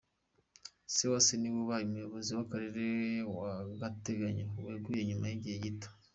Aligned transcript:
Sewase 0.95 1.33
niwe 1.37 1.59
ubaye 1.63 1.83
umuyobozi 1.85 2.29
w’Akarere 2.37 2.85
w’agatenyo 3.37 4.45
weguye 4.65 5.01
nyuma 5.07 5.25
y’igihe 5.27 5.57
gito. 5.65 5.89